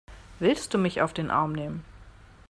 [0.39, 1.85] Willst du mich auf den Arm nehmen?